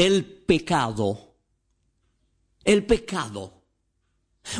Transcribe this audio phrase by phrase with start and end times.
[0.00, 1.34] El pecado.
[2.62, 3.64] El pecado.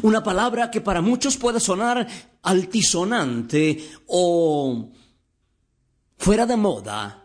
[0.02, 2.08] Una palabra que para muchos puede sonar
[2.42, 4.90] altisonante o
[6.16, 7.24] fuera de moda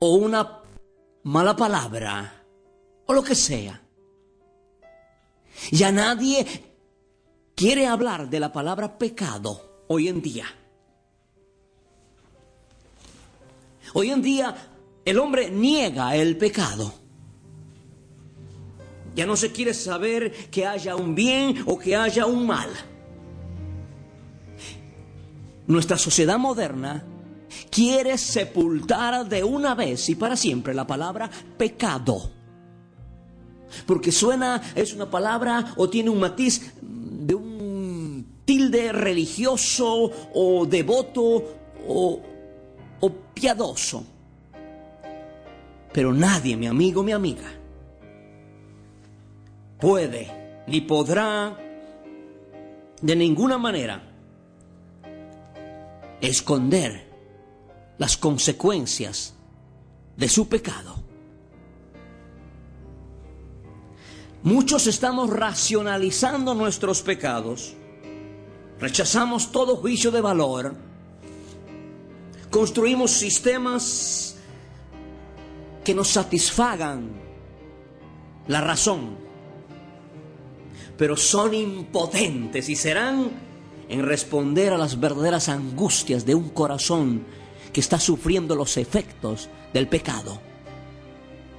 [0.00, 0.60] o una
[1.22, 2.44] mala palabra
[3.06, 3.80] o lo que sea.
[5.70, 6.44] Ya nadie
[7.54, 10.46] quiere hablar de la palabra pecado hoy en día.
[13.92, 14.72] Hoy en día
[15.04, 17.03] el hombre niega el pecado.
[19.14, 22.68] Ya no se quiere saber que haya un bien o que haya un mal.
[25.66, 27.04] Nuestra sociedad moderna
[27.70, 32.30] quiere sepultar de una vez y para siempre la palabra pecado.
[33.86, 41.22] Porque suena, es una palabra o tiene un matiz de un tilde religioso o devoto
[41.88, 42.20] o,
[43.00, 44.04] o piadoso.
[45.92, 47.48] Pero nadie, mi amigo, mi amiga,
[49.84, 51.58] puede ni podrá
[53.02, 54.02] de ninguna manera
[56.22, 57.06] esconder
[57.98, 59.34] las consecuencias
[60.16, 60.94] de su pecado.
[64.42, 67.74] Muchos estamos racionalizando nuestros pecados,
[68.80, 70.74] rechazamos todo juicio de valor,
[72.48, 74.36] construimos sistemas
[75.84, 77.10] que nos satisfagan
[78.48, 79.23] la razón,
[80.96, 83.30] pero son impotentes y serán
[83.88, 87.24] en responder a las verdaderas angustias de un corazón
[87.72, 90.40] que está sufriendo los efectos del pecado.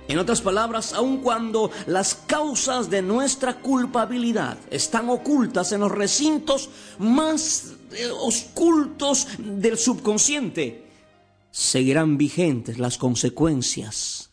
[0.07, 6.69] En otras palabras, aun cuando las causas de nuestra culpabilidad están ocultas en los recintos
[6.99, 10.85] más eh, ocultos del subconsciente,
[11.49, 14.29] seguirán vigentes las consecuencias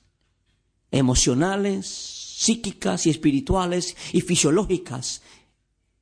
[0.91, 2.11] emocionales,
[2.42, 5.22] psíquicas y espirituales y fisiológicas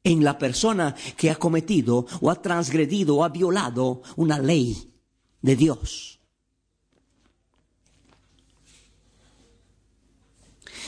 [0.03, 4.95] en la persona que ha cometido o ha transgredido o ha violado una ley
[5.43, 6.19] de Dios.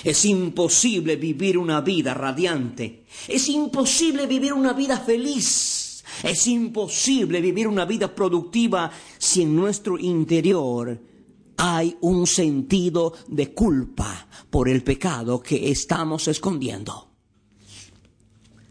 [0.02, 3.04] Es imposible vivir una vida radiante.
[3.28, 6.02] Es imposible vivir una vida feliz.
[6.22, 11.11] Es imposible vivir una vida productiva si en nuestro interior
[11.64, 17.08] hay un sentido de culpa por el pecado que estamos escondiendo.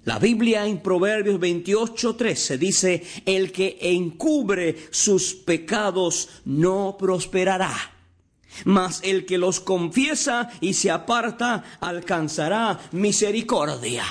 [0.03, 7.73] La Biblia en Proverbios 28, 13 dice, el que encubre sus pecados no prosperará,
[8.65, 14.03] mas el que los confiesa y se aparta alcanzará misericordia.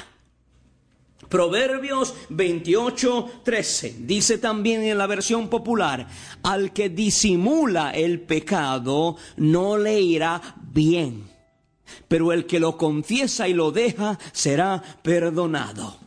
[1.30, 6.06] Proverbios 28, 13 dice también en la versión popular,
[6.42, 11.30] al que disimula el pecado no le irá bien
[12.08, 15.98] pero el que lo confiesa y lo deja será perdonado.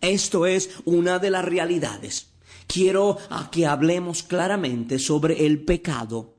[0.00, 2.32] Esto es una de las realidades.
[2.66, 6.36] Quiero a que hablemos claramente sobre el pecado.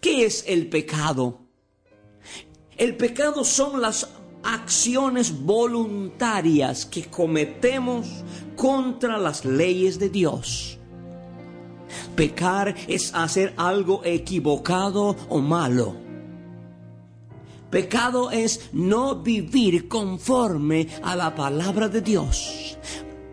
[0.00, 1.40] ¿Qué es el pecado?
[2.76, 4.08] El pecado son las
[4.42, 8.24] acciones voluntarias que cometemos
[8.56, 10.78] contra las leyes de Dios.
[12.14, 15.94] Pecar es hacer algo equivocado o malo.
[17.70, 22.76] Pecado es no vivir conforme a la palabra de Dios.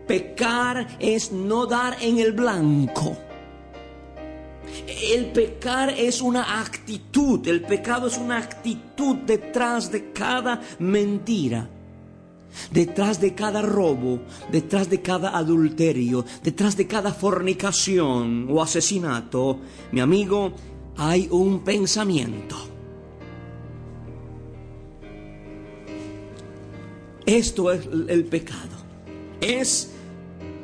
[0.06, 3.16] Pecar es no dar en el blanco.
[4.88, 11.68] El pecar es una actitud, el pecado es una actitud detrás de cada mentira,
[12.70, 14.20] detrás de cada robo,
[14.50, 19.58] detrás de cada adulterio, detrás de cada fornicación o asesinato.
[19.92, 20.54] Mi amigo,
[20.96, 22.56] hay un pensamiento.
[27.26, 28.78] Esto es el pecado.
[29.38, 29.90] Es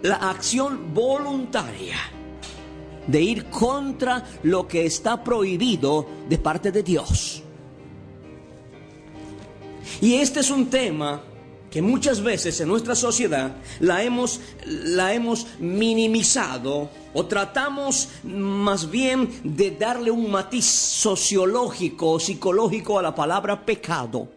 [0.00, 1.98] la acción voluntaria
[3.06, 7.42] de ir contra lo que está prohibido de parte de Dios.
[10.00, 11.22] Y este es un tema
[11.70, 19.28] que muchas veces en nuestra sociedad la hemos, la hemos minimizado o tratamos más bien
[19.42, 24.28] de darle un matiz sociológico o psicológico a la palabra pecado.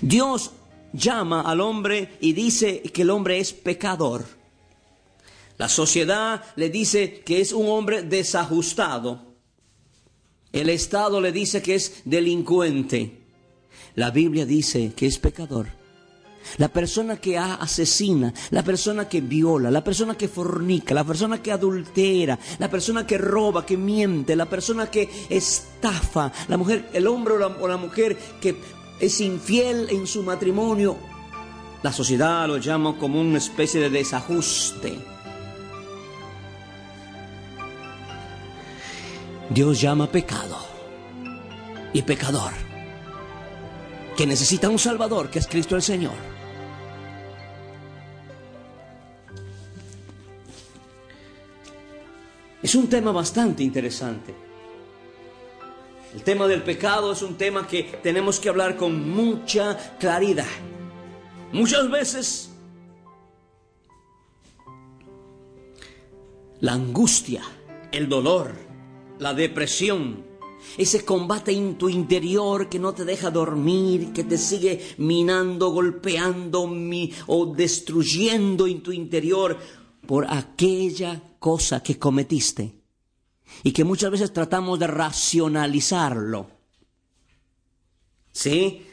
[0.00, 0.52] Dios
[0.94, 4.37] llama al hombre y dice que el hombre es pecador.
[5.58, 9.26] La sociedad le dice que es un hombre desajustado.
[10.52, 13.26] El Estado le dice que es delincuente.
[13.96, 15.66] La Biblia dice que es pecador.
[16.56, 21.52] La persona que asesina, la persona que viola, la persona que fornica, la persona que
[21.52, 27.34] adultera, la persona que roba, que miente, la persona que estafa, la mujer, el hombre
[27.34, 28.56] o la, o la mujer que
[29.00, 30.96] es infiel en su matrimonio,
[31.82, 35.17] la sociedad lo llama como una especie de desajuste.
[39.50, 40.58] Dios llama pecado
[41.92, 42.52] y pecador
[44.16, 46.16] que necesita un Salvador, que es Cristo el Señor.
[52.60, 54.34] Es un tema bastante interesante.
[56.12, 60.46] El tema del pecado es un tema que tenemos que hablar con mucha claridad.
[61.52, 62.50] Muchas veces
[66.60, 67.42] la angustia,
[67.92, 68.67] el dolor,
[69.18, 70.24] la depresión,
[70.76, 76.68] ese combate en tu interior que no te deja dormir, que te sigue minando, golpeando
[77.26, 79.58] o destruyendo en tu interior
[80.06, 82.74] por aquella cosa que cometiste
[83.62, 86.50] y que muchas veces tratamos de racionalizarlo.
[88.32, 88.84] ¿Sí?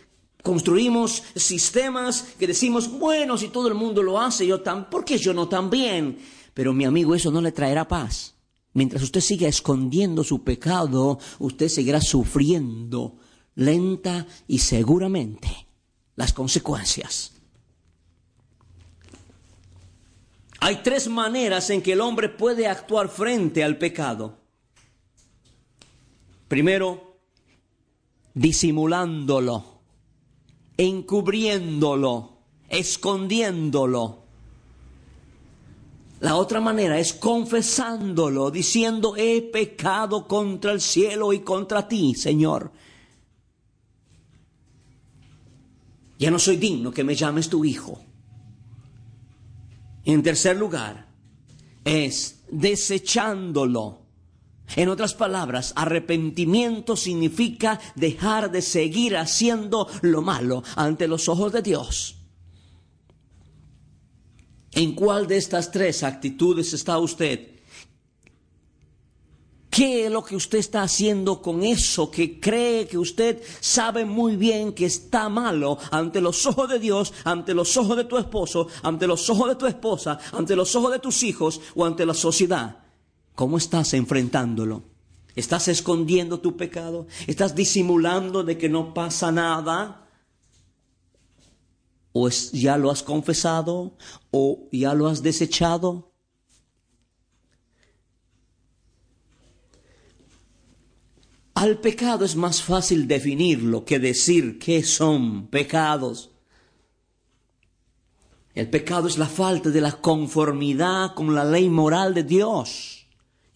[0.41, 5.17] Construimos sistemas que decimos, bueno, si todo el mundo lo hace, yo tan, ¿por qué
[5.17, 6.19] yo no también?
[6.53, 8.34] Pero mi amigo, eso no le traerá paz.
[8.75, 13.15] Mientras usted siga escondiendo su pecado, usted seguirá sufriendo
[13.55, 15.47] lenta y seguramente
[16.17, 17.31] las consecuencias.
[20.59, 24.39] Hay tres maneras en que el hombre puede actuar frente al pecado.
[26.49, 27.17] Primero,
[28.33, 29.79] disimulándolo,
[30.75, 34.24] encubriéndolo, escondiéndolo.
[36.25, 42.71] La otra manera es confesándolo, diciendo, he pecado contra el cielo y contra ti, Señor.
[46.17, 48.01] Ya no soy digno que me llames tu hijo.
[50.03, 51.09] En tercer lugar,
[51.83, 53.99] es desechándolo.
[54.75, 61.61] En otras palabras, arrepentimiento significa dejar de seguir haciendo lo malo ante los ojos de
[61.61, 62.24] Dios.
[64.75, 67.55] ¿En cuál de estas tres actitudes está usted?
[69.69, 74.37] ¿Qué es lo que usted está haciendo con eso que cree que usted sabe muy
[74.37, 78.67] bien que está malo ante los ojos de Dios, ante los ojos de tu esposo,
[78.83, 82.13] ante los ojos de tu esposa, ante los ojos de tus hijos o ante la
[82.13, 82.77] sociedad?
[83.33, 84.83] ¿Cómo estás enfrentándolo?
[85.35, 87.07] ¿Estás escondiendo tu pecado?
[87.27, 90.04] ¿Estás disimulando de que no pasa nada?
[92.17, 93.97] O ya lo has confesado
[94.31, 96.13] o ya lo has desechado.
[101.55, 106.31] Al pecado es más fácil definirlo que decir qué son pecados.
[108.53, 113.07] El pecado es la falta de la conformidad con la ley moral de Dios,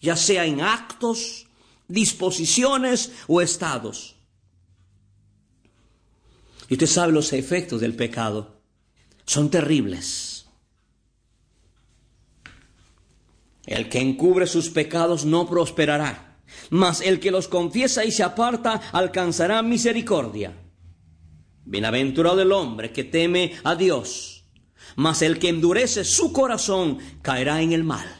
[0.02, 1.46] ya sea en actos,
[1.88, 4.19] disposiciones o estados.
[6.70, 8.62] Y usted sabe los efectos del pecado.
[9.26, 10.46] Son terribles.
[13.66, 16.38] El que encubre sus pecados no prosperará,
[16.70, 20.56] mas el que los confiesa y se aparta alcanzará misericordia.
[21.64, 24.44] Bienaventurado el hombre que teme a Dios,
[24.94, 28.19] mas el que endurece su corazón caerá en el mal.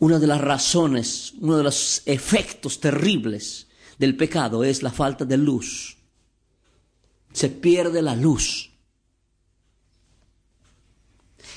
[0.00, 3.66] Una de las razones, uno de los efectos terribles
[3.98, 5.96] del pecado es la falta de luz.
[7.32, 8.70] Se pierde la luz.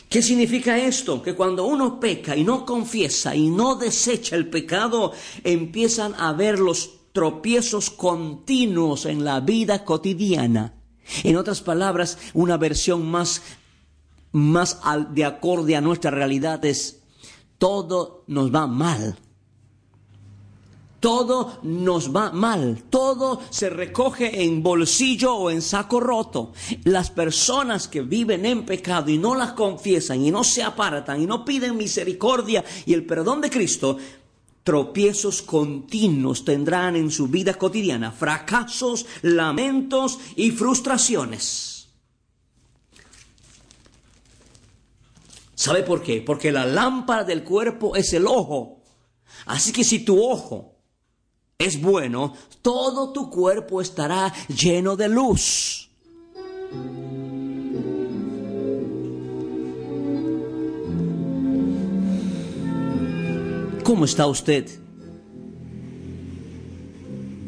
[0.10, 1.22] ¿Qué significa esto?
[1.22, 6.60] Que cuando uno peca y no confiesa y no desecha el pecado, empiezan a ver
[6.60, 10.74] los tropiezos continuos en la vida cotidiana.
[11.24, 13.42] En otras palabras, una versión más,
[14.32, 14.80] más
[15.12, 17.01] de acorde a nuestra realidad es
[17.62, 19.16] todo nos va mal.
[21.00, 26.54] Todo nos va mal, todo se recoge en bolsillo o en saco roto.
[26.86, 31.28] Las personas que viven en pecado y no las confiesan y no se apartan y
[31.28, 33.98] no piden misericordia y el perdón de Cristo,
[34.64, 41.81] tropiezos continuos tendrán en su vida cotidiana, fracasos, lamentos y frustraciones.
[45.62, 46.24] ¿Sabe por qué?
[46.24, 48.82] Porque la lámpara del cuerpo es el ojo.
[49.46, 50.74] Así que si tu ojo
[51.60, 55.92] es bueno, todo tu cuerpo estará lleno de luz.
[63.84, 64.68] ¿Cómo está usted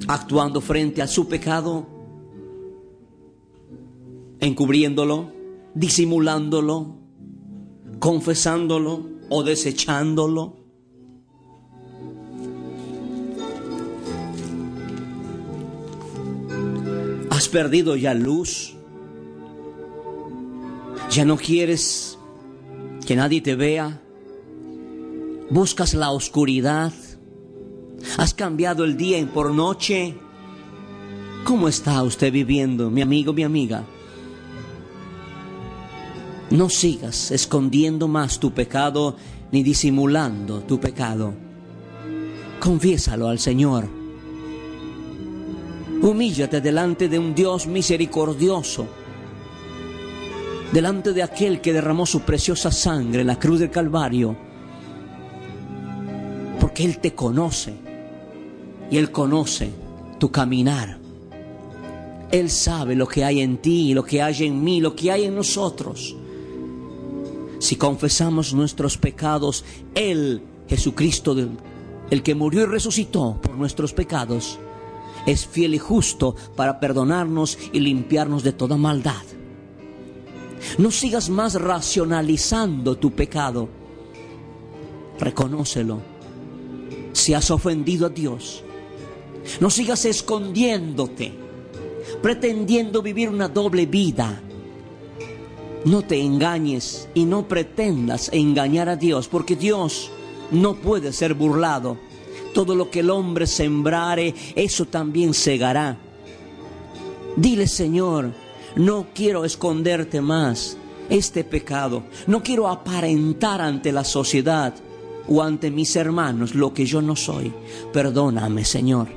[0.07, 1.87] actuando frente a su pecado?
[4.39, 5.31] ¿Encubriéndolo?
[5.73, 7.02] ¿Disimulándolo?
[8.03, 10.57] ¿Confesándolo o desechándolo?
[17.29, 18.75] ¿Has perdido ya luz?
[21.11, 22.19] ¿Ya no quieres
[23.07, 24.01] que nadie te vea?
[25.49, 26.91] buscas la oscuridad,
[28.17, 30.17] has cambiado el día por noche.
[31.45, 33.85] ¿Cómo está usted viviendo, mi amigo, mi amiga?
[36.53, 39.15] No sigas escondiendo más tu pecado
[39.51, 41.33] ni disimulando tu pecado.
[42.59, 43.89] Confiésalo al Señor.
[46.01, 48.85] Humíllate delante de un Dios misericordioso,
[50.71, 54.37] delante de aquel que derramó su preciosa sangre en la cruz del Calvario
[56.59, 57.73] porque Él te conoce
[58.91, 59.71] y Él conoce
[60.19, 60.99] tu caminar.
[62.31, 65.25] Él sabe lo que hay en ti, lo que hay en mí, lo que hay
[65.25, 66.15] en nosotros.
[67.63, 69.63] Si confesamos nuestros pecados,
[69.95, 71.33] Él, Jesucristo,
[72.09, 74.59] el que murió y resucitó por nuestros pecados,
[75.25, 79.23] es fiel y justo para perdonarnos y limpiarnos de toda maldad.
[80.77, 83.69] No sigas más racionalizando tu pecado.
[85.17, 86.01] Reconócelo
[87.13, 88.61] si has ofendido a Dios.
[89.61, 91.31] No sigas escondiéndote,
[92.21, 94.41] pretendiendo vivir una doble vida.
[95.85, 100.11] No te engañes y no pretendas engañar a Dios, porque Dios
[100.51, 101.97] no puede ser burlado.
[102.53, 105.97] Todo lo que el hombre sembrare, eso también segará.
[107.35, 108.31] Dile, Señor,
[108.75, 110.77] no quiero esconderte más
[111.09, 114.73] este pecado, no quiero aparentar ante la sociedad
[115.27, 117.51] o ante mis hermanos lo que yo no soy.
[117.91, 119.07] Perdóname, Señor.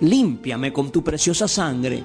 [0.00, 2.02] Límpiame con tu preciosa sangre.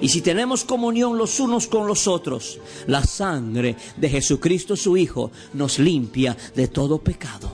[0.00, 5.30] Y si tenemos comunión los unos con los otros, la sangre de Jesucristo su Hijo
[5.54, 7.52] nos limpia de todo pecado.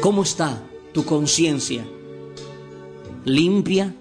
[0.00, 1.84] ¿Cómo está tu conciencia?
[3.24, 3.94] ¿Limpia?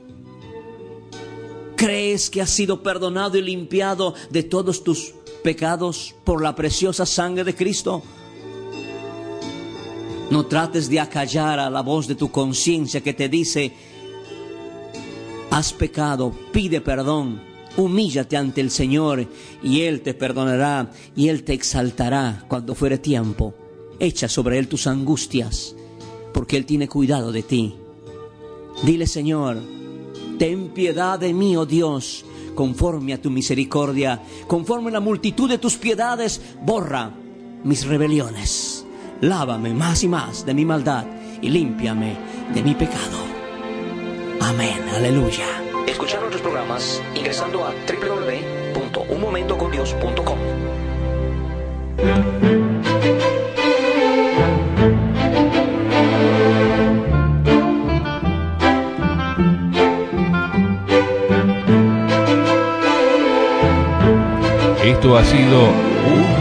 [1.75, 7.43] ¿Crees que has sido perdonado y limpiado de todos tus pecados por la preciosa sangre
[7.43, 8.03] de Cristo.
[10.31, 13.73] No trates de acallar a la voz de tu conciencia que te dice,
[15.51, 17.41] has pecado, pide perdón,
[17.75, 19.27] humíllate ante el Señor
[19.61, 23.53] y Él te perdonará y Él te exaltará cuando fuere tiempo.
[23.99, 25.75] Echa sobre Él tus angustias,
[26.33, 27.75] porque Él tiene cuidado de ti.
[28.83, 29.57] Dile, Señor,
[30.39, 32.23] ten piedad de mí, oh Dios,
[32.55, 37.13] conforme a tu misericordia, conforme a la multitud de tus piedades, borra
[37.65, 38.80] mis rebeliones.
[39.21, 41.05] Lávame más y más de mi maldad
[41.41, 42.15] y límpiame
[42.53, 43.19] de mi pecado.
[44.41, 45.45] Amén, aleluya.
[45.87, 50.39] Escuchar nuestros programas ingresando a www.unmomentocondios.com.
[64.83, 66.40] Esto ha sido Un